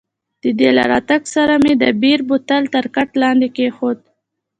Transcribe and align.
د 0.43 0.45
دې 0.59 0.69
له 0.77 0.83
راتګ 0.91 1.21
سره 1.35 1.53
مې 1.63 1.73
د 1.81 1.83
بیر 2.01 2.19
بوتل 2.29 2.63
تر 2.75 2.85
کټ 2.95 3.09
لاندې 3.21 3.47
کښېښود. 3.55 3.99